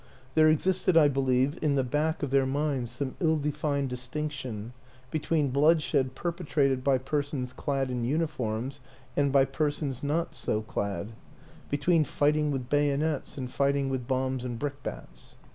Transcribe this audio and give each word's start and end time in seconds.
There 0.33 0.49
existed, 0.49 0.97
I 0.97 1.09
believe, 1.09 1.59
in 1.61 1.75
the 1.75 1.83
back 1.83 2.23
of 2.23 2.31
their 2.31 2.47
minds 2.47 2.89
some 2.91 3.15
ill 3.19 3.37
defined 3.37 3.89
distinction 3.91 4.73
between 5.11 5.49
bloodshed 5.51 6.15
per 6.15 6.31
petrated 6.31 6.83
by 6.83 6.97
persons 6.97 7.53
clad 7.53 7.91
in 7.91 8.03
uniform 8.03 8.71
and 9.15 9.31
by 9.31 9.45
per 9.45 9.69
sons 9.69 10.01
not 10.01 10.33
so 10.33 10.63
clad 10.63 11.11
between 11.69 12.03
fighting 12.03 12.49
with 12.49 12.67
bayonets 12.67 13.37
and 13.37 13.51
fighting 13.51 13.89
with 13.89 14.07
bombs 14.07 14.43
and 14.43 14.57
brickbats. 14.57 15.35